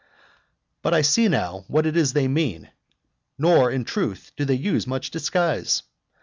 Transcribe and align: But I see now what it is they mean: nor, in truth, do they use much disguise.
But 0.81 0.95
I 0.95 1.03
see 1.03 1.27
now 1.27 1.63
what 1.67 1.85
it 1.85 1.95
is 1.95 2.13
they 2.13 2.27
mean: 2.27 2.71
nor, 3.37 3.69
in 3.69 3.85
truth, 3.85 4.31
do 4.35 4.45
they 4.45 4.55
use 4.55 4.87
much 4.87 5.11
disguise. 5.11 5.83